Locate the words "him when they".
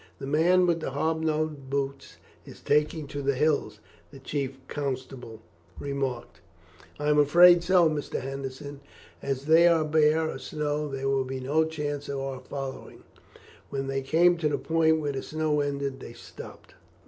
13.03-14.01